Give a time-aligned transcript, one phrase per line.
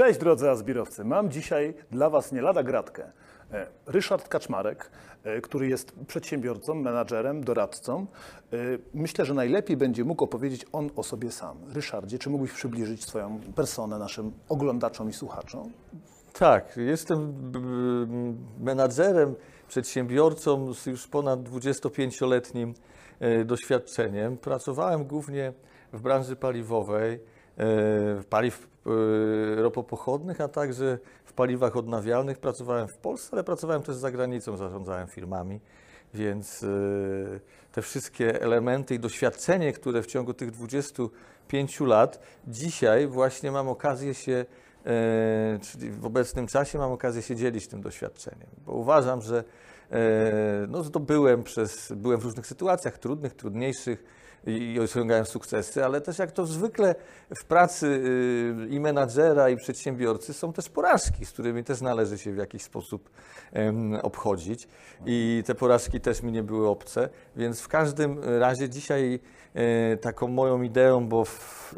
[0.00, 3.12] Cześć drodzy Azbirowcy, mam dzisiaj dla Was nie lada gratkę.
[3.52, 4.90] E, Ryszard Kaczmarek,
[5.24, 8.06] e, który jest przedsiębiorcą, menadżerem, doradcą.
[8.52, 8.56] E,
[8.94, 11.56] Myślę, że najlepiej będzie mógł opowiedzieć on o sobie sam.
[11.74, 15.72] Ryszardzie, czy mógłbyś przybliżyć swoją personę naszym oglądaczom i słuchaczom?
[16.32, 17.34] Tak, jestem
[18.60, 19.34] menadżerem,
[19.68, 22.74] przedsiębiorcą z już ponad 25-letnim
[23.20, 24.38] e, doświadczeniem.
[24.38, 25.52] Pracowałem głównie
[25.92, 27.20] w branży paliwowej,
[28.30, 32.38] paliw e, ropopochodnych, a także w paliwach odnawialnych.
[32.38, 35.60] Pracowałem w Polsce, ale pracowałem też za granicą, zarządzałem firmami,
[36.14, 36.66] więc e,
[37.72, 44.14] te wszystkie elementy i doświadczenie, które w ciągu tych 25 lat, dzisiaj właśnie mam okazję
[44.14, 44.44] się
[44.86, 49.44] E, czyli w obecnym czasie mam okazję się dzielić tym doświadczeniem, bo uważam, że
[49.90, 54.04] e, no, zdobyłem przez, byłem w różnych sytuacjach, trudnych, trudniejszych
[54.46, 56.94] i, osiągałem sukcesy, ale też jak to zwykle
[57.36, 62.32] w pracy y, i menadżera, i przedsiębiorcy są też porażki, z którymi też należy się
[62.32, 63.10] w jakiś sposób
[64.02, 64.68] obchodzić.
[65.06, 69.20] I te porażki też mi nie były obce, więc w każdym razie dzisiaj
[69.54, 71.24] e, taką moją ideą, bo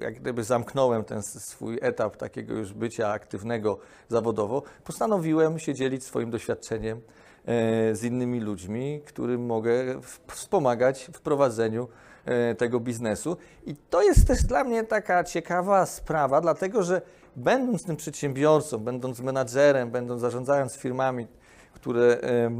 [0.01, 6.31] jak gdyby zamknąłem ten swój etap takiego już bycia aktywnego zawodowo, postanowiłem się dzielić swoim
[6.31, 11.89] doświadczeniem e, z innymi ludźmi, którym mogę wspomagać w prowadzeniu
[12.59, 13.37] tego biznesu.
[13.67, 17.03] I to jest też dla mnie taka ciekawa sprawa, dlatego że
[17.37, 21.27] będąc tym przedsiębiorcą, będąc menadżerem, będąc zarządzając firmami,
[21.73, 22.51] które e,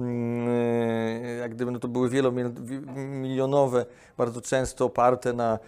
[1.39, 3.87] jak gdyby no to były wielomilionowe,
[4.19, 5.59] bardzo często oparte na,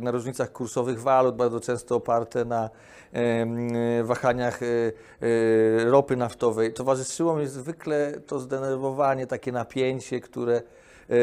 [0.00, 2.70] na różnicach kursowych walut, bardzo często oparte na
[4.02, 6.72] wahaniach e, e, ropy naftowej.
[6.72, 10.62] Towarzyszyło mi zwykle to zdenerwowanie, takie napięcie, które
[11.12, 11.16] e,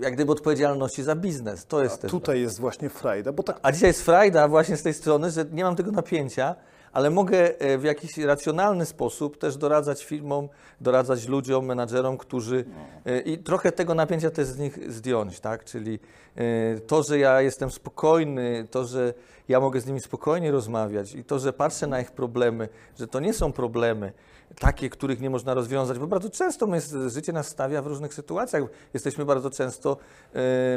[0.00, 1.66] jak gdyby odpowiedzialności za biznes.
[1.66, 4.82] To jest też Tutaj jest właśnie frajda, bo tak a dzisiaj jest frajda właśnie z
[4.82, 6.54] tej strony, że nie mam tego napięcia,
[6.94, 10.48] ale mogę e, w jakiś racjonalny sposób też doradzać firmom,
[10.80, 12.64] doradzać ludziom, menadżerom, którzy
[13.06, 15.64] e, i trochę tego napięcia też z nich zdjąć, tak?
[15.64, 15.98] Czyli
[16.36, 19.14] e, to, że ja jestem spokojny, to, że
[19.48, 22.68] ja mogę z nimi spokojnie rozmawiać i to, że patrzę na ich problemy,
[22.98, 24.12] że to nie są problemy
[24.58, 28.62] takie, których nie można rozwiązać, bo bardzo często my, życie nas stawia w różnych sytuacjach.
[28.94, 29.96] Jesteśmy bardzo często e,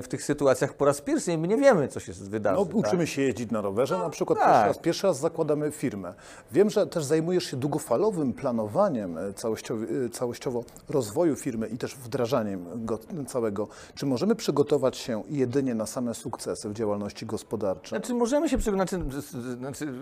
[0.02, 2.60] w tych sytuacjach po raz pierwszy i my nie wiemy, co się wydarzy.
[2.60, 2.76] No, tak?
[2.76, 4.48] uczymy się jeździć na rowerze, na przykład tak.
[4.48, 6.14] pierwszy, raz, pierwszy raz zakładamy firmę.
[6.52, 11.96] Wiem, że też zajmujesz się długofalowym planowaniem e, całościowo, e, całościowo rozwoju firmy i też
[11.96, 13.68] wdrażaniem go całego.
[13.96, 18.00] Czy możemy przygotować się jedynie na same sukcesy w działalności gospodarczej?
[18.00, 19.22] Znaczy możemy się przekonać, znaczy,
[19.58, 19.94] znaczy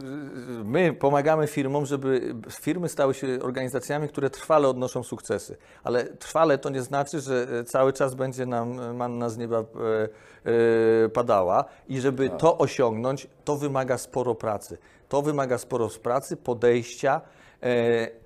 [0.65, 3.64] my pomagamy firmom, żeby firmy stały się organizacjami,
[4.09, 5.57] które trwale odnoszą sukcesy.
[5.83, 9.63] Ale trwale to nie znaczy, że e, cały czas będzie nam manna z nieba e,
[11.05, 14.77] e, padała i żeby to osiągnąć, to wymaga sporo pracy.
[15.09, 17.21] To wymaga sporo pracy, podejścia,
[17.63, 18.25] e,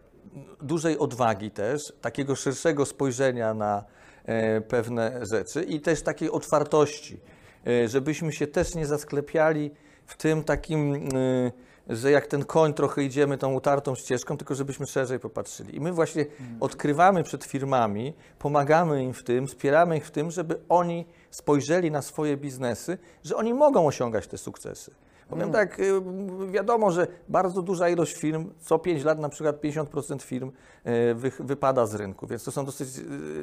[0.61, 3.83] dużej odwagi też, takiego szerszego spojrzenia na
[4.25, 7.19] e, pewne rzeczy i też takiej otwartości,
[7.67, 9.71] e, żebyśmy się też nie zasklepiali
[10.05, 11.51] w tym takim, e,
[11.89, 15.75] że jak ten koń trochę idziemy tą utartą ścieżką, tylko żebyśmy szerzej popatrzyli.
[15.75, 16.25] I my właśnie
[16.59, 22.01] odkrywamy przed firmami, pomagamy im w tym, wspieramy ich w tym, żeby oni spojrzeli na
[22.01, 24.91] swoje biznesy, że oni mogą osiągać te sukcesy.
[25.29, 26.01] Powiem tak, y,
[26.51, 31.31] wiadomo, że bardzo duża ilość firm, co 5 lat na przykład 50% firm y, wy,
[31.39, 33.01] wypada z rynku, więc to są dosyć y,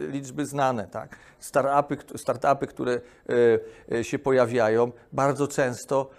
[0.08, 0.86] liczby znane.
[0.86, 1.16] Tak?
[1.38, 3.00] Startupy, startupy, które
[3.92, 6.10] y, się pojawiają, bardzo często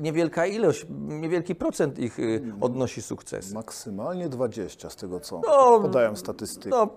[0.00, 3.52] niewielka ilość, niewielki procent ich y, odnosi sukces.
[3.52, 6.68] Maksymalnie 20 z tego, co No, podają statystyki.
[6.68, 6.88] No,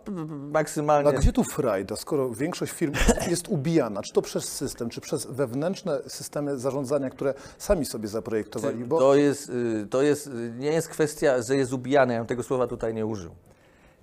[0.51, 1.09] maksymalnie.
[1.09, 2.93] A gdzie tu frajda, skoro większość firm
[3.29, 8.83] jest ubijana, czy to przez system, czy przez wewnętrzne systemy zarządzania, które sami sobie zaprojektowali?
[8.85, 12.27] Bo To jest, y, to jest, y, nie jest kwestia, że jest ubijany, ja bym
[12.27, 13.31] tego słowa tutaj nie użył.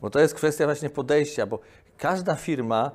[0.02, 1.58] Bo to jest kwestia właśnie podejścia, bo
[1.98, 2.90] każda firma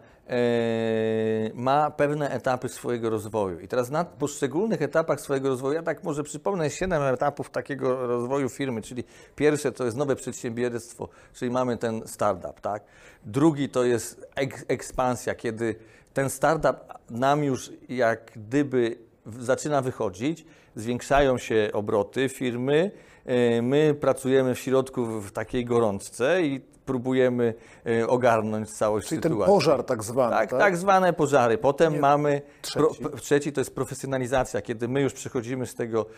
[1.54, 3.60] ma pewne etapy swojego rozwoju.
[3.60, 8.50] I teraz na poszczególnych etapach swojego rozwoju, ja tak może przypomnę siedem etapów takiego rozwoju
[8.50, 9.04] firmy, czyli
[9.36, 12.84] pierwsze to jest nowe przedsiębiorstwo, czyli mamy ten startup, tak?
[13.26, 15.76] Drugi to jest ek- ekspansja, kiedy
[16.14, 16.78] ten startup
[17.10, 18.98] nam już jak gdyby
[19.40, 20.46] zaczyna wychodzić,
[20.76, 22.92] zwiększają się obroty firmy,
[23.26, 27.54] e, my pracujemy w środku w takiej gorączce i próbujemy
[27.86, 29.54] e, ogarnąć całość czyli ten sytuacji.
[29.54, 30.60] pożar tak zwany, Tak, tak?
[30.60, 31.58] tak zwane pożary.
[31.58, 32.00] Potem Nie.
[32.00, 33.02] mamy Trzeci.
[33.04, 36.10] Pro, trzeci to jest profesjonalizacja, kiedy my już przechodzimy z, tego, e,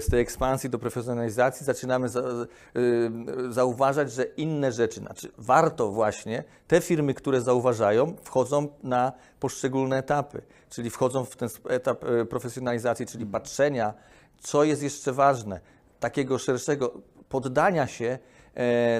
[0.00, 2.42] z tej ekspansji do profesjonalizacji, zaczynamy za, e,
[3.50, 10.42] zauważać, że inne rzeczy, znaczy warto właśnie, te firmy, które zauważają, wchodzą na poszczególne etapy,
[10.70, 13.94] czyli wchodzą w ten etap profesjonalizacji, czyli patrzenia,
[14.38, 15.60] co jest jeszcze ważne,
[16.00, 16.92] takiego szerszego
[17.28, 18.18] poddania się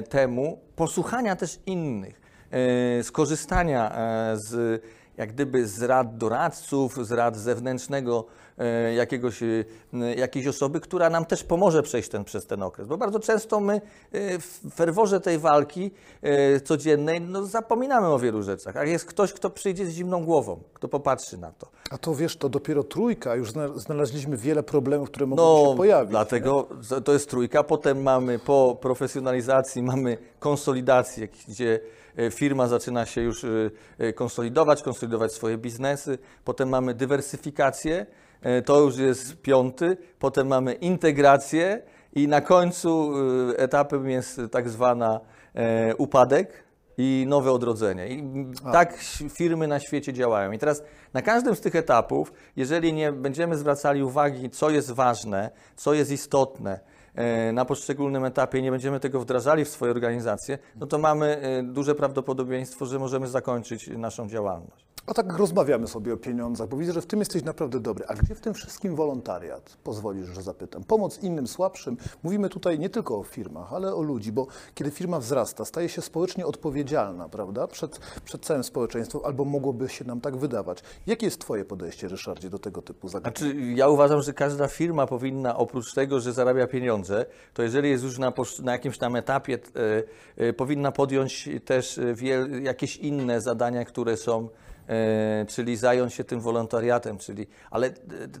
[0.09, 2.21] temu, posłuchania też innych,
[2.51, 4.81] e, skorzystania e, z
[5.17, 8.50] jak gdyby z rad doradców, z rad zewnętrznego e,
[8.95, 9.63] jakiegoś, e,
[10.17, 12.87] jakiejś osoby, która nam też pomoże przejść ten, przez ten okres.
[12.87, 13.73] Bo bardzo często my
[14.11, 19.33] e, w ferworze tej walki e, codziennej no, zapominamy o wielu rzeczach, a jest ktoś,
[19.33, 21.67] kto przyjdzie z zimną głową, kto popatrzy na to.
[21.91, 26.11] A to wiesz, to dopiero trójka, już zna- znaleźliśmy wiele problemów, które mogą się pojawić.
[26.13, 27.63] No, Dlatego to- to jest trójka.
[27.63, 31.79] Potem mamy po profesjonalizacji mamy konsolidację, gdzie
[32.17, 33.47] e, firma zaczyna się już e,
[33.97, 36.17] e, konsolidować, konsolidować swoje biznesy.
[36.45, 38.05] Potem mamy dywersyfikację, e,
[38.65, 39.97] to już jest piąty.
[40.19, 41.81] Potem mamy integrację
[42.13, 43.13] i na końcu
[43.51, 45.19] e, etapem jest tak zwana
[45.55, 46.63] e, upadek
[46.97, 48.07] i nowe odrodzenie.
[48.07, 48.23] I
[48.71, 48.97] tak
[49.29, 50.51] firmy na świecie działają.
[50.51, 50.83] I teraz
[51.13, 56.11] na każdym z tych etapów, jeżeli nie będziemy zwracali uwagi, co jest ważne, co jest
[56.11, 56.79] istotne
[57.15, 61.63] e, na poszczególnym etapie, nie będziemy tego wdrażali w swoje organizacje, no to mamy e,
[61.63, 64.90] duże prawdopodobieństwo, że możemy zakończyć naszą działalność.
[65.11, 68.05] A tak rozmawiamy sobie o pieniądzach, bo widzę, że w tym jesteś naprawdę dobry.
[68.07, 69.77] A gdzie w tym wszystkim wolontariat?
[69.83, 70.83] Pozwolisz, że zapytam.
[70.83, 71.97] Pomoc innym, słabszym.
[72.23, 76.01] Mówimy tutaj nie tylko o firmach, ale o ludzi, bo kiedy firma wzrasta, staje się
[76.01, 77.67] społecznie odpowiedzialna, prawda?
[77.67, 80.83] Przed, przed całym społeczeństwem, albo mogłoby się nam tak wydawać.
[81.07, 83.51] Jakie jest Twoje podejście, Ryszardzie, do tego typu zagadnień?
[83.51, 88.03] Znaczy, ja uważam, że każda firma powinna, oprócz tego, że zarabia pieniądze, to jeżeli jest
[88.03, 88.33] już na,
[88.63, 89.59] na jakimś tam etapie,
[90.37, 92.15] e, e, powinna podjąć też e,
[92.61, 94.49] jakieś inne zadania, które są,
[95.47, 97.91] czyli zająć się tym wolontariatem, czyli, ale e,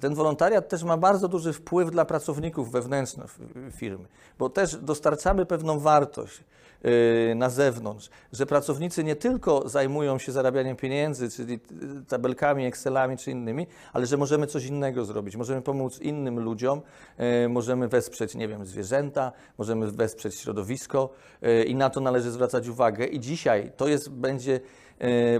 [0.01, 3.39] ten wolontariat też ma bardzo duży wpływ dla pracowników wewnętrznych
[3.71, 4.05] firmy,
[4.39, 6.43] bo też dostarczamy pewną wartość
[6.83, 11.59] e, na zewnątrz, że pracownicy nie tylko zajmują się zarabianiem pieniędzy, czyli e,
[12.07, 15.35] tabelkami, Excelami czy innymi, ale że możemy coś innego zrobić.
[15.35, 16.81] Możemy pomóc innym ludziom,
[17.17, 21.09] e, możemy wesprzeć, nie wiem, zwierzęta, możemy wesprzeć środowisko
[21.41, 23.05] e, i na to należy zwracać uwagę.
[23.05, 24.59] I dzisiaj to jest, będzie e,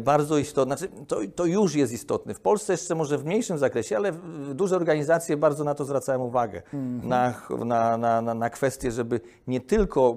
[0.01, 2.33] bardzo istotne, znaczy to, to już jest istotne.
[2.33, 4.11] W Polsce jeszcze może w mniejszym zakresie, ale
[4.53, 6.61] duże organizacje bardzo na to zwracają uwagę.
[7.03, 10.15] Na, ch- na, na, na, na kwestię, żeby nie tylko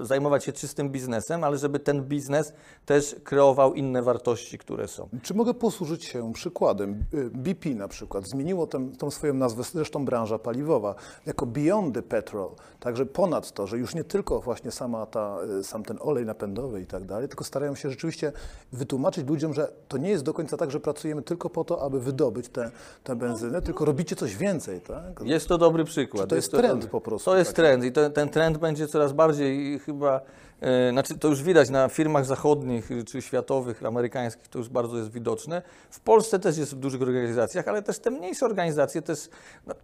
[0.00, 2.52] e, zajmować się czystym biznesem, ale żeby ten biznes
[2.86, 5.08] też kreował inne wartości, które są.
[5.22, 7.04] Czy mogę posłużyć się przykładem?
[7.14, 10.94] Y, BP na przykład zmieniło tę, tą swoją nazwę, zresztą branża paliwowa,
[11.26, 12.50] jako Beyond the Petrol.
[12.80, 16.86] Także ponad to, że już nie tylko właśnie sama ta, sam ten olej napędowy i
[16.86, 18.32] tak dalej, tylko starają się rzeczywiście
[18.82, 22.00] wytłumaczyć ludziom, że to nie jest do końca tak, że pracujemy tylko po to, aby
[22.00, 22.70] wydobyć tę
[23.04, 25.20] tę benzynę, tylko robicie coś więcej, tak?
[25.24, 26.22] Jest to dobry przykład.
[26.22, 27.56] Czy to jest trend po prostu To jest taki?
[27.56, 30.20] trend i ten, ten trend będzie coraz bardziej chyba,
[30.60, 35.10] e, znaczy to już widać na firmach zachodnich czy światowych, amerykańskich, to już bardzo jest
[35.10, 35.62] widoczne.
[35.90, 39.28] W Polsce też jest w dużych organizacjach, ale też te mniejsze organizacje też,
[39.66, 39.74] no,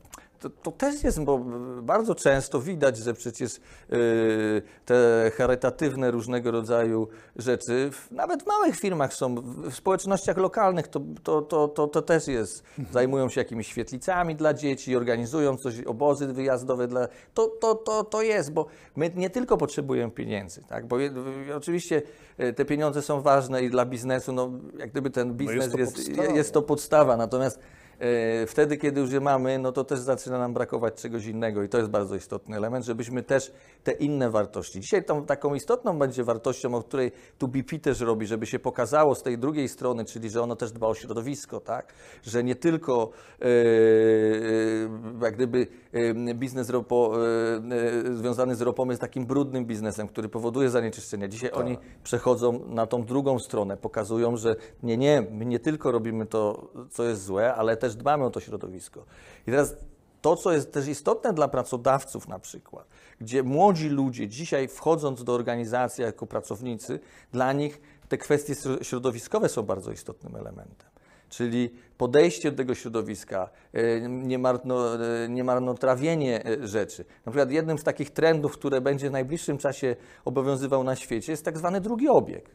[0.40, 1.38] to, to też jest, bo
[1.82, 3.60] bardzo często widać, że przecież e,
[4.84, 10.88] te charytatywne różnego rodzaju rzeczy, w, nawet w małych firmach są, w, w społecznościach lokalnych
[10.88, 12.62] to, to, to, to, to też jest.
[12.92, 17.08] Zajmują się jakimiś świetlicami dla dzieci, organizują coś, obozy wyjazdowe dla...
[17.34, 20.86] To, to, to, to jest, bo my nie tylko potrzebujemy pieniędzy, tak?
[20.86, 21.12] bo je,
[21.56, 22.02] oczywiście
[22.38, 26.10] e, te pieniądze są ważne i dla biznesu, no jak gdyby ten biznes to jest,
[26.34, 27.60] jest to podstawa, natomiast
[28.46, 31.78] wtedy, kiedy już je mamy, no to też zaczyna nam brakować czegoś innego i to
[31.78, 33.52] jest bardzo istotny element, żebyśmy też
[33.84, 34.80] te inne wartości.
[34.80, 39.14] Dzisiaj tą taką istotną będzie wartością, o której tu BP też robi, żeby się pokazało
[39.14, 41.92] z tej drugiej strony, czyli że ono też dba o środowisko, tak?
[42.22, 43.48] Że nie tylko e, e,
[45.22, 50.28] jak gdyby e, biznes ropo, e, e, związany z ropą jest takim brudnym biznesem, który
[50.28, 51.28] powoduje zanieczyszczenie.
[51.28, 56.26] Dzisiaj oni przechodzą na tą drugą stronę, pokazują, że nie, nie, my nie tylko robimy
[56.26, 59.04] to, co jest złe, ale też dbamy o to środowisko.
[59.46, 59.76] I teraz
[60.22, 62.88] to, co jest też istotne dla pracodawców na przykład,
[63.20, 67.00] gdzie młodzi ludzie dzisiaj wchodząc do organizacji jako pracownicy,
[67.32, 70.88] dla nich te kwestie śro- środowiskowe są bardzo istotnym elementem.
[71.28, 77.04] Czyli podejście do tego środowiska, e, nie, marno, e, nie marnotrawienie e, rzeczy.
[77.26, 81.44] Na przykład jednym z takich trendów, które będzie w najbliższym czasie obowiązywał na świecie, jest
[81.44, 82.50] tak zwany drugi obieg.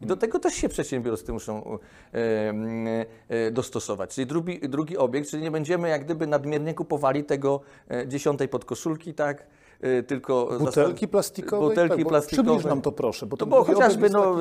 [0.00, 1.78] I do tego też się przedsiębiorcy muszą
[2.14, 2.86] e, m,
[3.28, 4.14] e, dostosować.
[4.14, 9.14] Czyli drugi, drugi obiekt, czyli nie będziemy jak gdyby nadmiernie kupowali tego e, dziesiątej podkoszulki,
[9.14, 9.46] tak?
[9.80, 11.68] E, Tylko Butelki plastikowe?
[11.68, 12.48] Butelki tak, bo plastikowe.
[12.48, 14.36] Przybliż nam to proszę, bo To było drugi chociażby, no,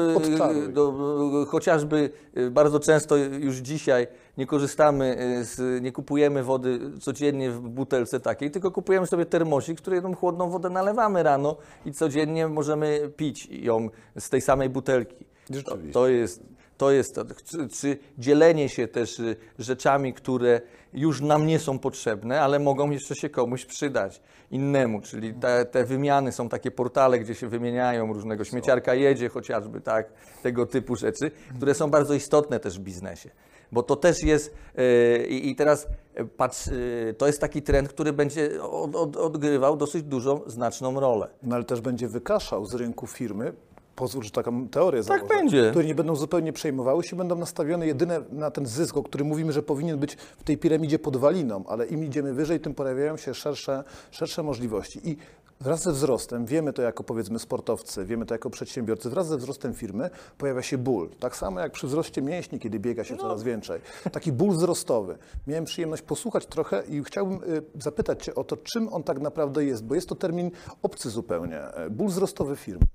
[0.70, 2.10] do, chociażby
[2.52, 4.08] bardzo często już dzisiaj
[4.38, 9.80] nie korzystamy, y, z, nie kupujemy wody codziennie w butelce takiej, tylko kupujemy sobie termosik,
[9.80, 13.90] w której tą chłodną wodę nalewamy rano i codziennie możemy pić ją
[14.20, 15.26] z tej samej butelki.
[15.66, 16.44] To, to jest
[16.78, 20.62] To jest to, czy, czy dzielenie się też y, rzeczami, które
[20.94, 25.84] już nam nie są potrzebne, ale mogą jeszcze się komuś przydać innemu, czyli te, te
[25.84, 30.12] wymiany są takie portale, gdzie się wymieniają różnego śmieciarka jedzie chociażby, tak,
[30.44, 33.30] tego typu rzeczy, które są bardzo istotne też w biznesie.
[33.72, 38.14] Bo to też jest, yy, i teraz yy, patrz, yy, to jest taki trend, który
[38.14, 41.28] będzie od, od, odgrywał dosyć dużą, znaczną rolę.
[41.44, 43.54] No ale też będzie wykaszał z rynku firmy,
[43.96, 45.70] pozwól, że taką teorię założę, Tak będzie.
[45.72, 49.54] które nie będą zupełnie przejmowały się, będą nastawione jedyne na ten zysk, o którym mówimy,
[49.54, 53.84] że powinien być w tej piramidzie podwaliną, ale im idziemy wyżej, tym pojawiają się szersze,
[54.12, 55.10] szersze możliwości.
[55.10, 55.18] I
[55.60, 59.74] wraz ze wzrostem, wiemy to jako powiedzmy sportowcy, wiemy to jako przedsiębiorcy, wraz ze wzrostem
[59.74, 61.10] firmy pojawia się ból.
[61.20, 63.82] Tak samo jak przy wzroście mięśni, kiedy biega się coraz więcej.
[64.12, 65.18] Taki ból wzrostowy.
[65.48, 69.66] Miałem przyjemność posłuchać trochę i chciałbym y, zapytać Cię o to, czym on tak naprawdę
[69.66, 70.52] jest, bo jest to termin
[70.84, 71.60] obcy zupełnie.
[71.60, 72.86] E, Ból wzrostowy firmy.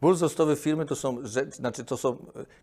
[0.00, 2.16] Ból wzrostowy firmy to są, rzecz, znaczy to są,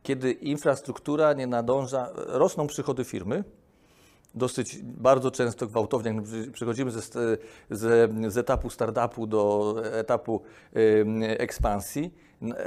[0.03, 3.43] kiedy infrastruktura nie nadąża, rosną przychody firmy,
[4.37, 6.13] dosyć bardzo często gwałtownie,
[6.43, 7.01] jak przechodzimy ze,
[7.69, 10.41] ze, z etapu startupu do etapu
[11.37, 12.13] ekspansji,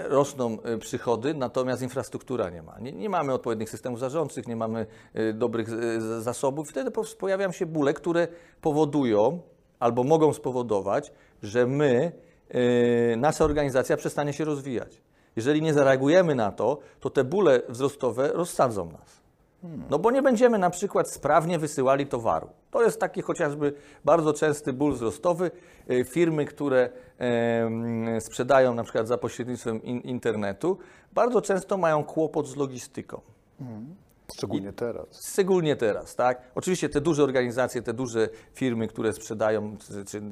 [0.08, 2.78] rosną e, przychody, natomiast infrastruktura nie ma.
[2.80, 6.70] Nie, nie mamy odpowiednich systemów zarządczych, nie mamy e, dobrych z- zasobów.
[6.70, 8.28] Wtedy po- pojawiają się bóle, które
[8.60, 9.40] powodują
[9.80, 11.12] albo mogą spowodować,
[11.42, 12.12] że my,
[13.16, 15.02] nasza organizacja przestanie się rozwijać.
[15.36, 19.19] Jeżeli nie zareagujemy na to, to te bóle wzrostowe rozsadzą nas.
[19.90, 22.49] No bo nie będziemy na przykład sprawnie wysyłali towaru.
[22.71, 23.73] To jest taki chociażby
[24.05, 25.50] bardzo częsty ból wzrostowy.
[25.90, 26.90] Y, Firmy, które
[28.21, 30.79] sprzedają na przykład za pośrednictwem in, internetu,
[31.12, 33.21] bardzo często mają kłopot z logistyką.
[34.37, 35.06] Szczególnie teraz.
[35.32, 36.42] Szczególnie teraz, tak?
[36.54, 40.22] Oczywiście te duże organizacje, te duże firmy, które sprzedają, czy, czy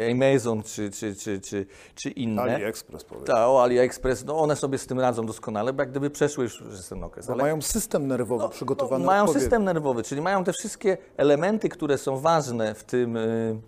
[0.00, 2.42] e, Amazon, czy, czy, czy, czy, czy inne.
[2.42, 3.26] AliExpress powiedzmy.
[3.26, 6.62] Tak, o AliExpress, no one sobie z tym radzą doskonale, bo jak gdyby przeszły już
[6.62, 7.26] przez ten okres.
[7.26, 9.04] Bo Ale mają system nerwowy przygotowany.
[9.04, 13.60] no, mają system nerwowy, czyli mają te wszystkie elementy, które są ważne w tym y,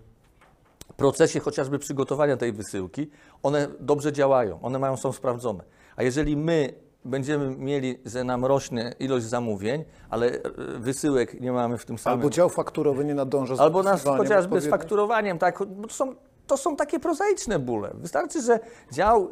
[0.97, 3.09] procesie chociażby przygotowania tej wysyłki,
[3.43, 5.63] one dobrze działają, one mają, są sprawdzone.
[5.95, 6.73] A jeżeli my
[7.05, 10.41] będziemy mieli, że nam rośnie ilość zamówień, ale y,
[10.79, 12.19] wysyłek nie mamy w tym samym...
[12.19, 16.15] Albo dział fakturowy nie nadąża z Albo nas chociażby z fakturowaniem, tak, bo to są,
[16.47, 17.91] to są takie prozaiczne bóle.
[17.93, 18.59] Wystarczy, że
[18.91, 19.29] dział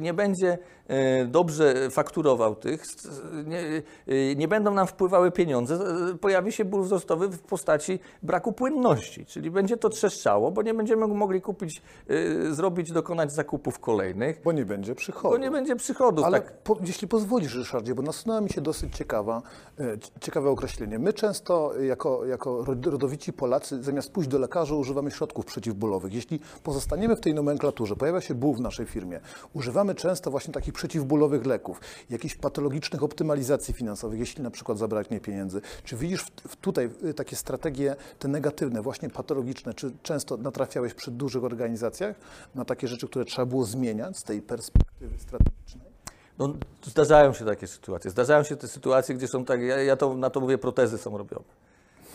[0.00, 0.58] nie będzie
[0.88, 2.82] e, dobrze fakturował tych,
[3.44, 3.60] nie,
[4.06, 5.74] e, nie będą nam wpływały pieniądze,
[6.14, 10.74] e, pojawi się ból wzrostowy w postaci braku płynności, czyli będzie to trzeszczało, bo nie
[10.74, 11.82] będziemy mogli kupić,
[12.50, 15.28] zrobić, dokonać zakupów kolejnych, Bo nie będzie przychodu.
[15.34, 16.24] bo nie będzie przychodów.
[16.24, 16.58] Ale tak.
[16.58, 19.42] po, jeśli pozwolisz, Ryszardzie, bo nasunęła mi się dosyć ciekawa,
[20.20, 20.98] ciekawe określenie.
[20.98, 26.12] My często, jako, jako rod- rodowici Polacy, zamiast pójść do lekarza, używamy środków przeciwbólowych.
[26.12, 29.20] Jeśli pozostaniemy w tej nomenklaturze, pojawia się ból w naszej firmie,
[29.52, 35.60] używamy często właśnie takich przeciwbólowych leków, jakichś patologicznych optymalizacji finansowych, jeśli na przykład zabraknie pieniędzy.
[35.84, 36.24] Czy widzisz
[36.60, 42.16] tutaj e, takie strategie, te negatywne, właśnie patologiczne, czy często natrafiałeś przy dużych organizacjach
[42.54, 45.86] na takie rzeczy, które trzeba było zmieniać z tej perspektywy strategicznej?
[46.38, 48.10] No, zdarzają się takie sytuacje.
[48.10, 51.18] Zdarzają się te sytuacje, gdzie są tak, ja, ja to, na to mówię, protezy są
[51.18, 51.44] robione.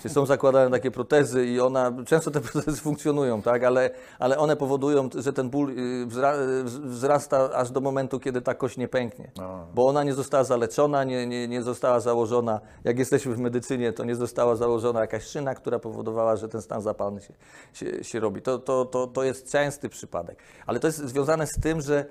[0.02, 3.90] Czyli są zakładane takie protezy i ona, często te protezy funkcjonują, tak, ale,
[4.20, 8.56] ale one powodują, że ten ból y, y, wz- wzrasta aż do momentu, kiedy ta
[8.56, 9.32] kość nie pęknie.
[9.40, 9.66] A.
[9.76, 14.04] Bo ona nie została zaleczona, nie, nie, nie została założona, jak jesteśmy w medycynie, to
[14.04, 17.34] nie została założona jakaś szyna, która powodowała, że ten stan zapalny się,
[17.74, 18.42] się, się robi.
[18.42, 20.38] To, to, to, to jest częsty przypadek.
[20.66, 22.06] Ale to jest związane z tym, że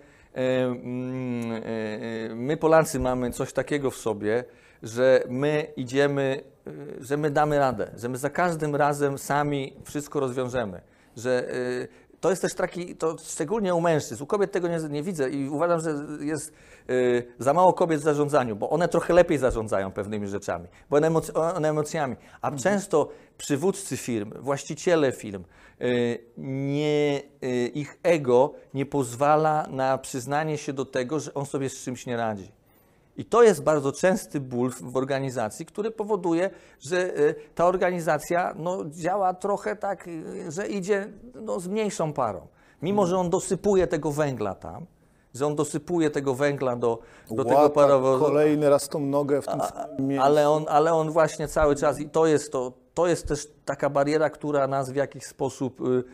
[2.50, 4.44] my Polacy mamy coś takiego w sobie,
[4.82, 6.70] że my idziemy, e,
[7.04, 10.80] że my damy radę, że my za każdym razem sami wszystko rozwiążemy,
[11.16, 11.54] że e,
[12.20, 15.48] to jest też taki, to szczególnie u mężczyzn, u kobiet tego nie, nie widzę i
[15.48, 16.52] uważam, że jest
[16.88, 16.92] e,
[17.38, 21.30] za mało kobiet w zarządzaniu, bo one trochę lepiej zarządzają pewnymi rzeczami, bo one, emoc
[21.34, 23.08] one emocjami, a często
[23.38, 25.44] przywódcy firm, właściciele firm,
[25.80, 25.86] e,
[26.38, 31.84] nie, e, ich ego nie pozwala na przyznanie się do tego, że on sobie z
[31.84, 32.59] czymś nie radzi.
[33.20, 36.50] I to jest bardzo częsty ból w organizacji, który powoduje,
[36.80, 42.46] że y, ta organizacja no, działa trochę tak, y, że idzie no, z mniejszą parą.
[42.82, 44.86] Mimo, że on dosypuje tego węgla tam,
[45.34, 46.98] że on dosypuje tego węgla do,
[47.30, 50.26] do tego Łata parowozu, kolejny raz tą nogę w tym samym miejscu.
[50.26, 53.90] ale on, ale on właśnie cały czas, i to jest, to, to jest też taka
[53.90, 56.04] bariera, która nas w jakiś sposób y,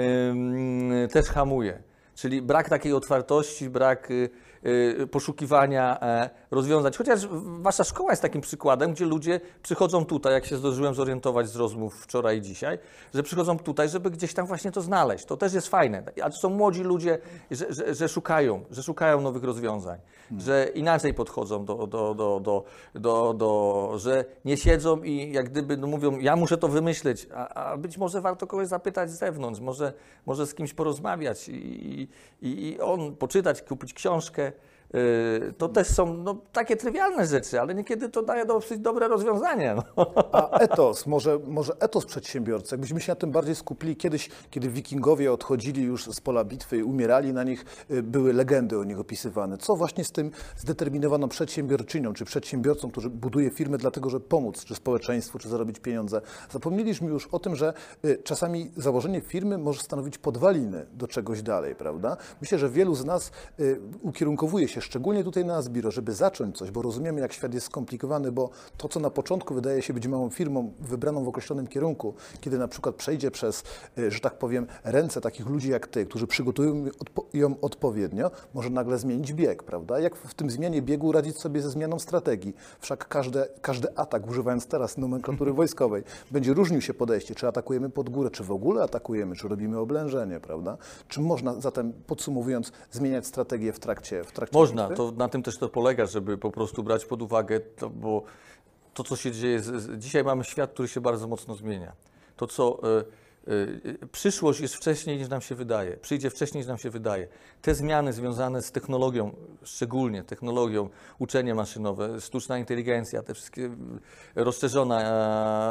[0.00, 1.82] ym, też hamuje.
[2.16, 4.30] Czyli brak takiej otwartości, brak y,
[4.66, 6.96] y, poszukiwania e, rozwiązać.
[6.96, 7.28] Chociaż
[7.60, 11.94] wasza szkoła jest takim przykładem, gdzie ludzie przychodzą tutaj, jak się zdążyłem zorientować z rozmów
[12.02, 12.78] wczoraj i dzisiaj,
[13.14, 15.24] że przychodzą tutaj, żeby gdzieś tam właśnie to znaleźć.
[15.24, 16.02] To też jest fajne.
[16.22, 17.18] A to są młodzi ludzie,
[17.50, 19.98] że, że, że szukają, że szukają nowych rozwiązań,
[20.38, 25.76] że inaczej podchodzą do, do, do, do, do, do, że nie siedzą i jak gdyby
[25.76, 29.60] no mówią, ja muszę to wymyśleć, a, a być może warto kogoś zapytać z zewnątrz,
[29.60, 29.92] może,
[30.26, 32.08] może z kimś porozmawiać i,
[32.42, 34.52] i, i on poczytać, kupić książkę.
[34.94, 39.76] Yy, To też są no, takie trywialne rzeczy, ale niekiedy to daje dosyć dobre rozwiązanie.
[39.96, 40.06] No.
[40.32, 43.96] A etos, może, może etos przedsiębiorcy, jakbyśmy się na tym bardziej skupili.
[43.96, 48.78] Kiedyś, kiedy wikingowie odchodzili już z pola bitwy i umierali na nich, y, były legendy
[48.78, 49.58] o nich opisywane.
[49.58, 54.74] Co właśnie z tym zdeterminowaną przedsiębiorczynią, czy przedsiębiorcą, który buduje firmę dlatego, żeby pomóc, czy
[54.74, 56.20] społeczeństwu, czy zarobić pieniądze.
[56.50, 57.74] Zapomnieliśmy już o tym, że
[58.04, 62.16] y, czasami założenie firmy może stanowić podwaliny do czegoś dalej, prawda?
[62.40, 66.70] Myślę, że wielu z nas y, ukierunkowuje się, szczególnie tutaj na Asbiro, żeby zacząć coś,
[66.70, 70.30] bo rozumiemy, jak świat jest skomplikowany, bo to, co na początku wydaje się być małą
[70.30, 73.62] firmą wybraną w określonym kierunku, kiedy na przykład przejdzie przez,
[73.98, 76.84] y, że tak powiem, ręce takich ludzi jak ty, którzy przygotują
[77.34, 80.00] ją odpowiednio, może nagle zmienić bieg, prawda?
[80.00, 82.54] Jak w tym zmianie biegu radzić sobie ze zmianą strategii?
[82.80, 88.10] Wszak każde, każdy atak, używając teraz nomenklatury wojskowej, będzie różnił się podejście, czy atakujemy pod
[88.10, 90.76] górę, czy w ogóle atakujemy, czy robimy oblężenie, prawda?
[91.08, 95.58] Czy można zatem, podsumowując, zmieniać strategię w trakcie, w trakcie Można, to na tym też
[95.58, 98.22] to polega, żeby po prostu brać pod uwagę, to, bo
[98.94, 101.92] to, co się dzieje, z, dzisiaj mamy świat, który się bardzo mocno zmienia.
[102.36, 103.04] To, co e,
[103.52, 107.28] e, przyszłość jest wcześniej niż nam się wydaje, przyjdzie wcześniej niż nam się wydaje.
[107.62, 113.64] Te zmiany związane z technologią, szczególnie technologią, uczenie maszynowe, sztuczna inteligencja, te wszystkie
[114.36, 115.00] e, rozszerzona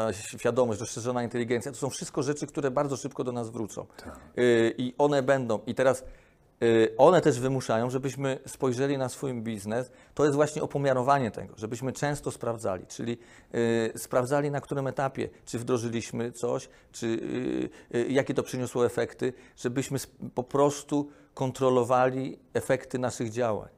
[0.10, 3.86] e, świadomość, rozszerzona inteligencja, to są wszystko rzeczy, które bardzo szybko do nas wrócą.
[4.02, 5.60] E, I one będą.
[5.68, 6.25] I teraz Y,
[6.98, 9.92] one też wymuszają, żebyśmy spojrzeli na swój biznes.
[10.14, 13.18] To jest właśnie opomiarowanie tego, żebyśmy często sprawdzali, czyli
[13.56, 17.06] y, sprawdzali na którym etapie, czy wdrożyliśmy coś, czy
[17.94, 19.98] y, y, jakie to przyniosło efekty, żebyśmy
[20.36, 23.70] po prostu kontrolowali efekty naszych działań.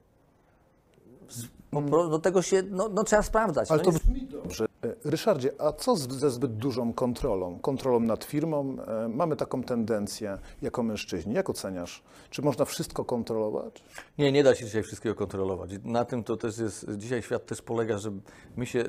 [1.29, 3.71] Z- Po, pro- do tego się no, no, trzeba sprawdzać.
[3.71, 4.65] Ale no to i- brzmi dobrze.
[4.83, 7.59] E, Ryszardzie, a co ze zbyt dużą kontrolą?
[7.59, 8.77] Kontrolą nad firmą?
[8.87, 11.33] E, Mamy taką tendencję jako mężczyźni.
[11.33, 12.03] Jak oceniasz?
[12.29, 13.83] Czy można wszystko kontrolować?
[14.17, 15.71] Nie, nie da się dzisiaj wszystkiego kontrolować.
[15.83, 18.11] Na tym to też jest, dzisiaj świat też polega, że
[18.57, 18.83] my się,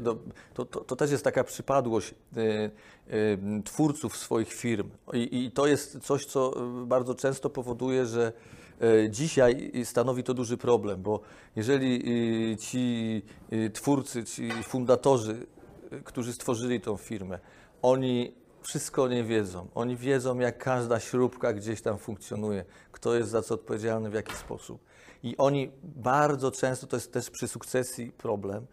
[0.55, 2.41] to, to, to też jest taka przypadłość y,
[3.13, 4.91] y, twórców swoich firm.
[5.13, 6.55] I, I to jest coś, co
[6.87, 8.33] bardzo często powoduje, że
[9.11, 11.21] dzisiaj stanowi to duży problem, bo
[11.57, 12.05] jeżeli
[12.57, 13.23] ci
[13.73, 15.47] twórcy, ci fundatorzy,
[16.05, 17.39] którzy stworzyli tą firmę,
[17.83, 19.69] oni wszystko nie wiedzą.
[19.75, 24.35] Oni wiedzą, jak każda śrubka gdzieś tam funkcjonuje, kto jest za co odpowiedzialny, w jaki
[24.35, 24.85] sposób.
[25.23, 28.67] I oni bardzo często, to jest też przy sukcesji problem,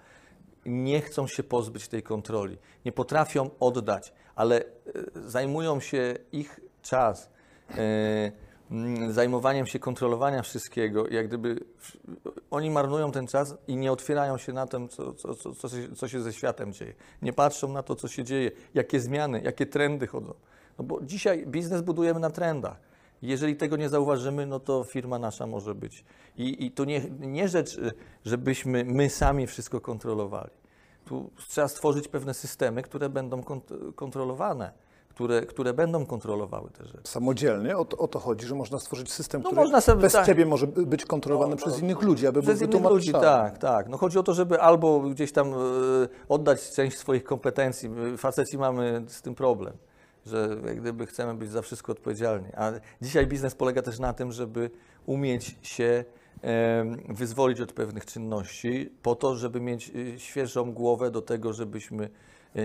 [0.66, 2.58] nie chcą się pozbyć tej kontroli.
[2.86, 4.66] Nie potrafią oddać, ale e,
[5.26, 7.30] zajmują się ich czas
[7.70, 8.32] mm,
[9.10, 11.60] zajmowaniem się kontrolowania wszystkiego, jak gdyby
[12.52, 15.96] oni marnują ten czas i nie otwierają się na tym, co, co, co, co, się,
[15.96, 16.94] co się ze światem dzieje.
[17.22, 20.34] Nie patrzą na to, co się dzieje, jakie zmiany, jakie trendy chodzą.
[20.78, 22.78] No bo dzisiaj biznes budujemy na trendach.
[23.22, 26.06] Jeżeli tego nie zauważymy, no to firma nasza może być.
[26.38, 27.92] I, i to nie, nie rzecz, y,
[28.26, 30.52] żebyśmy my sami wszystko kontrolowali.
[31.06, 34.72] Tu trzeba stworzyć pewne systemy, które będą kont- kontrolowane,
[35.16, 37.00] które, które będą kontrolowały te rzeczy.
[37.04, 37.78] Samodzielnie?
[37.78, 40.26] O to, o to chodzi, że można stworzyć system, No który sobie- bez tak.
[40.26, 43.90] ciebie może by- być kontrolowany przez innych ludzi, aby był Przez innych ludzi, tak, tak.
[43.90, 45.56] No chodzi o to, żeby albo gdzieś tam e,
[46.30, 47.90] oddać część swoich kompetencji.
[48.18, 49.74] Faceci mamy z tym problem,
[50.26, 52.48] że jak gdyby chcemy być za wszystko odpowiedzialni.
[52.58, 54.70] A dzisiaj biznes polega też na tym, żeby
[55.06, 56.06] umieć się
[57.10, 62.10] wyzwolić od pewnych czynności po to, żeby mieć e, świeżą głowę do tego, żebyśmy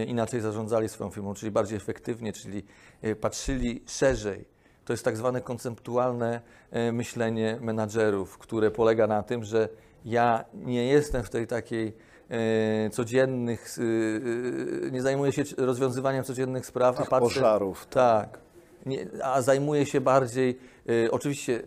[0.06, 2.64] inaczej zarządzali swoją firmą, czyli bardziej efektywnie, czyli
[3.02, 4.44] e, patrzyli szerzej.
[4.84, 9.68] To jest tak zwane konceptualne e, myślenie menadżerów, które polega na tym, że
[10.04, 11.92] ja nie jestem w tej takiej
[12.30, 17.34] e, codziennych, e, e, nie zajmuję się rozwiązywaniem codziennych spraw, Tych a patrzę...
[17.34, 17.86] pożarów.
[17.86, 18.38] Tak,
[18.86, 20.58] nie, a zajmuję się bardziej,
[21.04, 21.62] e, oczywiście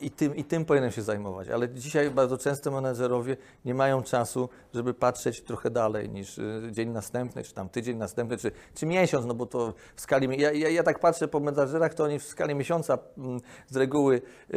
[0.00, 4.48] i tym, i tym powinienem się zajmować, ale dzisiaj bardzo często menedżerowie nie mają czasu,
[4.74, 9.26] żeby patrzeć trochę dalej niż y, dzień następny, czy tam tydzień następny, czy, czy miesiąc,
[9.26, 12.24] no bo to w skali, ja, ja, ja tak patrzę po menedżerach, to oni w
[12.24, 14.22] skali miesiąca mm, z reguły
[14.54, 14.56] y,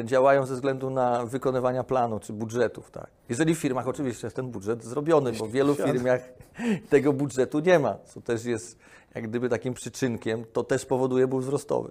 [0.00, 3.06] y, działają ze względu na wykonywania planu, czy budżetów, tak.
[3.28, 6.20] Jeżeli w firmach oczywiście jest ten budżet zrobiony, bo w wielu firmach
[6.90, 8.78] tego budżetu nie ma, co też jest
[9.14, 11.90] jak gdyby takim przyczynkiem, to też powoduje ból wzrostowy.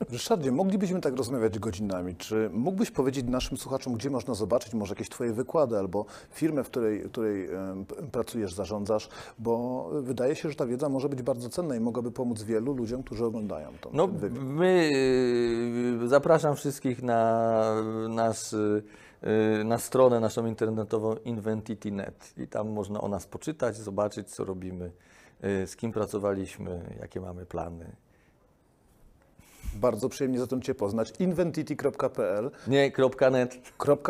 [0.00, 2.16] Ryszardzie, moglibyśmy tak rozmawiać godzinami.
[2.16, 6.70] Czy mógłbyś powiedzieć naszym słuchaczom, gdzie można zobaczyć może jakieś Twoje wykłady albo firmę, w
[6.70, 7.48] której, której
[8.12, 9.08] pracujesz, zarządzasz?
[9.38, 13.02] Bo wydaje się, że ta wiedza może być bardzo cenna i mogłaby pomóc wielu ludziom,
[13.02, 14.08] którzy oglądają to, No,
[14.40, 14.90] my
[16.04, 17.62] y, zapraszam wszystkich na
[18.08, 18.82] nas, y,
[19.60, 24.92] y, na stronę naszą internetową Inventity.net i tam można o nas poczytać, zobaczyć, co robimy,
[25.42, 27.96] z kim pracowaliśmy, jakie mamy plany.
[29.80, 31.12] Bardzo przyjemnie zatem Cię poznać.
[31.18, 32.92] Inventity.pl, Nie,
[33.30, 33.58] .net.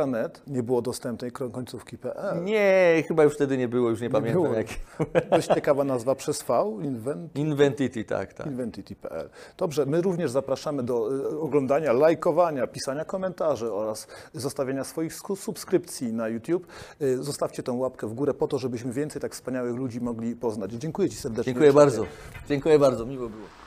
[0.07, 2.45] .net, nie było dostępnej końcówki .pl.
[2.45, 4.55] Nie, chyba już wtedy nie było, już nie, pamiętam było.
[4.55, 4.67] jak.
[5.31, 7.37] Dość ciekawa nazwa przez V, Invent.
[7.37, 8.47] Inventity, tak, tak.
[8.47, 9.29] Inventity.pl.
[9.59, 16.29] Dobrze, my również zapraszamy do y, oglądania, lajkowania, pisania komentarzy oraz zostawiania swoich subskrypcji na
[16.29, 16.67] YouTube.
[17.03, 20.73] Y, Zostawcie tą łapkę w górę po to, żebyśmy więcej tak wspaniałych ludzi mogli poznać.
[20.73, 21.53] Dziękuję Ci serdecznie.
[21.53, 22.07] Dziękuję bardzo.
[22.49, 23.66] Dziękuję bardzo, miło było.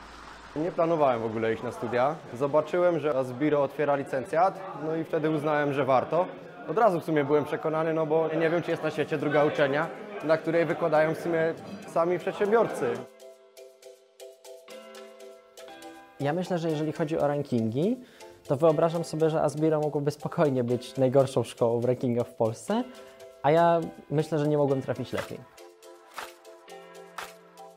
[0.56, 2.16] Nie planowałem w ogóle iść na studia.
[2.34, 6.26] Zobaczyłem, że Asbiro otwiera licencjat, no i wtedy uznałem, że warto.
[6.68, 9.44] Od razu w sumie byłem przekonany, no bo nie wiem, czy jest na świecie druga
[9.44, 9.86] uczelnia,
[10.24, 11.54] na której wykładają w sumie
[11.88, 12.86] sami przedsiębiorcy.
[16.20, 17.96] Ja myślę, że jeżeli chodzi o rankingi,
[18.46, 22.84] to wyobrażam sobie, że Asbiro mogłoby spokojnie być najgorszą szkołą w rankingach w Polsce,
[23.42, 25.59] a ja myślę, że nie mogłem trafić lepiej.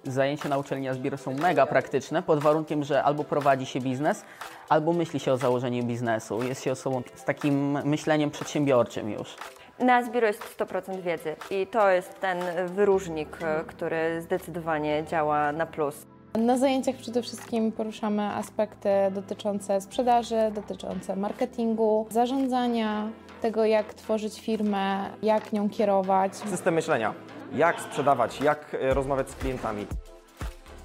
[0.03, 4.25] Zajęcia na uczelni Asbiro są mega praktyczne, pod warunkiem, że albo prowadzi się biznes,
[4.69, 6.43] albo myśli się o założeniu biznesu.
[6.43, 9.35] Jest się osobą z takim myśleniem przedsiębiorczym już.
[9.79, 12.37] Na Zbiro jest 100% wiedzy i to jest ten
[12.67, 16.05] wyróżnik, e, który zdecydowanie działa na plus.
[16.37, 23.07] Na zajęciach przede wszystkim poruszamy aspekty dotyczące sprzedaży, dotyczące marketingu, zarządzania,
[23.41, 27.13] tego jak tworzyć firmę, jak nią kierować, System myślenia.
[27.53, 29.85] Jak sprzedawać, jak e, rozmawiać z klientami.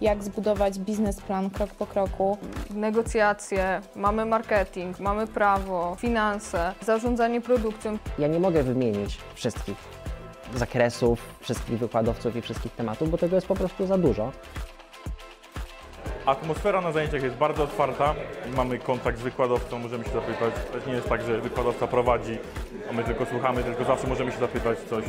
[0.01, 2.39] jak zbudować biznesplan krok po kroku.
[2.71, 7.99] negocjacje, mamy marketing, mamy prawo, finanse, zarządzanie produkcją.
[8.19, 9.77] Ja nie mogę wymienić wszystkich
[10.55, 14.33] zakresów, wszystkich wykładowców i wszystkich tematów, bo tego jest po prostu za dużo.
[16.29, 18.15] Atmosfera na zajęciach jest bardzo otwarta.
[18.57, 20.55] Mamy kontakt z wykładowcą, możemy się zapytać.
[20.73, 22.39] To nie jest tak, że wykładowca prowadzi,
[22.91, 25.05] a my tylko słuchamy, tylko zawsze możemy się zapytać coś.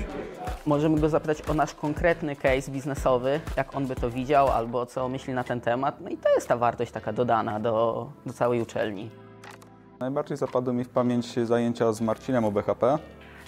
[0.66, 5.10] Możemy go zapytać o nasz konkretny case biznesowy, jak on by to widział, albo co
[5.10, 6.02] myśli na ten temat.
[6.02, 9.10] No i to jest ta wartość taka dodana do, do całej uczelni.
[10.00, 13.00] Najbardziej zapadły mi w pamięć zajęcia z Marcinem o BHP.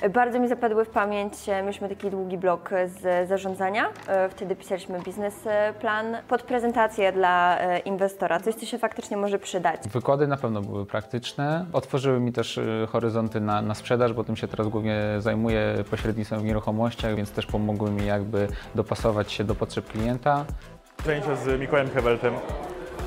[0.10, 5.00] Bardzo mi zapadły w pamięć, e, mieliśmy taki długi blok z zarządzania, e, wtedy pisaliśmy
[5.00, 9.82] biznesplan pod prezentację dla e, inwestora, coś co się faktycznie może przydać.
[9.90, 11.66] Wykłady na pewno były praktyczne.
[11.74, 12.60] Otworzyły mi też
[12.90, 17.46] horyzonty na, na sprzedaż, bo tym się teraz głównie zajmuję pośrednictwem w nieruchomościach, więc też
[17.46, 20.46] pomogły mi jakby dopasować się do potrzeb klienta.
[21.06, 22.34] Zajęcia z Mikołajem Heweltem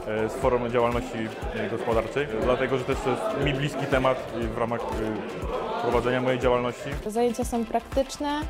[0.06, 1.18] e, z Forum Działalności
[1.54, 6.20] e, Gospodarczej, dlatego że też to jest mi bliski temat e, w ramach e, prowadzenia
[6.20, 6.90] mojej działalności.
[7.06, 8.40] Zajęcia są praktyczne,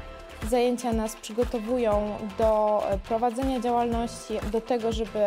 [0.48, 5.18] zajęcia nas przygotowują do e, prowadzenia działalności, do tego, żeby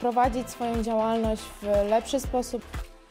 [0.00, 2.62] prowadzić swoją działalność w lepszy sposób.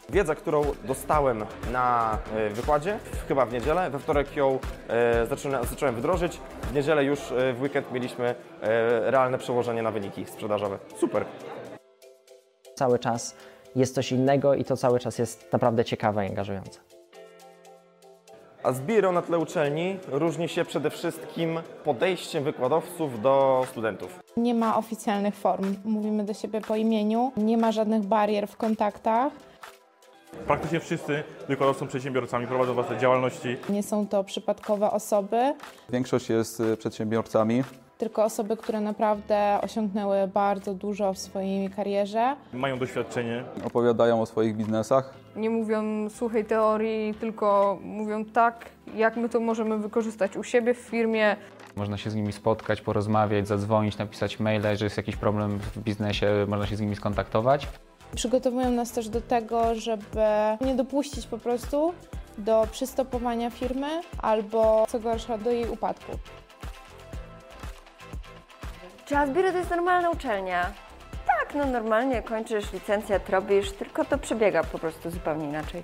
[0.09, 5.25] Wiedza, którą dostałem na e, wykładzie, chyba w niedzielę, we wtorek ją e,
[5.69, 6.39] zacząłem, wdrożyć.
[6.61, 7.19] W niedzielę już
[7.53, 8.35] w weekend mieliśmy
[9.01, 10.77] realne przełożenie na wyniki sprzedażowe.
[10.97, 11.25] Super.
[12.75, 13.35] Cały czas
[13.75, 16.94] jest coś innego i to cały czas jest naprawdę ciekawe i angażujące.
[18.65, 24.19] A Zbiro na tle uczelni różni się przede wszystkim podejściem wykładowców do studentów.
[24.37, 29.33] Nie ma oficjalnych form, mówimy do siebie po imieniu, nie ma żadnych barier w kontaktach.
[30.47, 33.57] Praktycznie wszyscy wykładowcy są przedsiębiorcami, prowadzą własne działalności.
[33.69, 35.53] Nie są to przypadkowe osoby,
[35.89, 37.63] Większość jest przedsiębiorcami.
[37.97, 42.35] Tylko osoby, które naprawdę osiągnęły bardzo dużo w swojej karierze.
[42.53, 45.13] Mają doświadczenie, Opowiadają o swoich biznesach.
[45.35, 50.77] Nie mówią suchej teorii, tylko mówią tak, jak my to możemy wykorzystać u siebie w
[50.77, 51.35] firmie.
[51.75, 56.45] Można się z nimi spotkać, porozmawiać, zadzwonić, napisać maila, jeżeli jest jakiś problem w biznesie,
[56.47, 57.67] można się z nimi skontaktować.
[58.15, 60.21] Przygotowują nas też do tego, żeby
[60.61, 61.93] nie dopuścić po prostu
[62.37, 66.11] do przystopowania firmy albo co gorsza do jej upadku.
[69.05, 70.71] Czy Asbiro to jest normalna uczelnia?
[71.25, 75.83] Tak, no normalnie kończysz licencjat, robisz, tylko to przebiega po prostu zupełnie inaczej.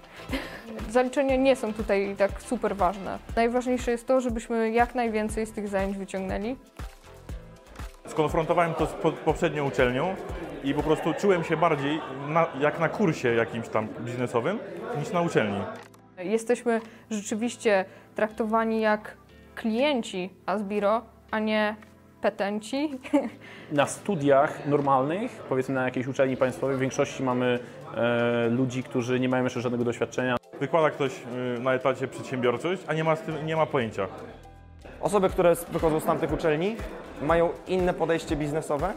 [0.90, 3.20] Zaliczenia nie są tutaj tak super ważne.
[3.36, 6.56] Najważniejsze jest to, żebyśmy jak najwięcej z tych zajęć wyciągnęli.
[8.08, 10.16] Skonfrontowałem to z po, poprzednią uczelnią
[10.64, 14.60] i po prostu czułem się bardziej na, jak na kursie jakimś tam biznesowym
[15.00, 15.62] niż na uczelni.
[16.18, 19.18] Jesteśmy rzeczywiście traktowani jak
[19.56, 21.76] klienci Asbiro, a nie
[22.22, 23.00] petenci.
[23.72, 27.60] Na studiach normalnych, powiedzmy na jakiejś uczelni państwowej, w większości mamy
[27.96, 30.38] e, ludzi, którzy nie mają jeszcze żadnego doświadczenia.
[30.60, 31.12] Wykłada ktoś
[31.58, 34.08] y, na etacie przedsiębiorczość, a nie ma, z tym, nie ma pojęcia.
[35.02, 36.76] Osoby, które wychodzą z tamtych uczelni,
[37.22, 38.94] mają inne podejście biznesowe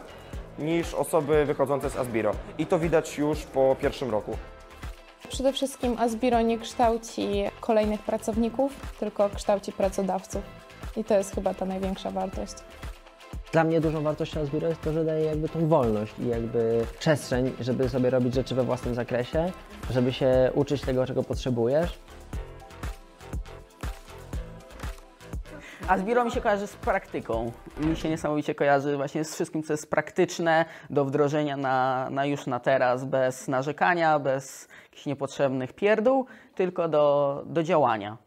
[0.59, 2.31] niż osoby wychodzące z Asbiro.
[2.57, 4.37] I to widać już po pierwszym roku.
[5.29, 10.41] Przede wszystkim Asbiro nie kształci kolejnych pracowników, tylko kształci pracodawców.
[10.97, 12.53] I to jest chyba ta największa wartość.
[13.55, 17.51] Dla mnie dużą wartością Asbiro jest to, że daje jakby tą wolność i jakby przestrzeń,
[17.59, 19.51] żeby sobie robić rzeczy we własnym zakresie,
[19.91, 21.99] żeby się uczyć tego, czego potrzebujesz.
[25.87, 27.51] A Zbiro mi się kojarzy z praktyką.
[27.77, 32.47] Mi się niesamowicie kojarzy właśnie z wszystkim, co jest praktyczne do wdrożenia na, na już
[32.47, 38.24] na teraz, bez narzekania, bez jakichś niepotrzebnych pierdół, tylko do, do działania.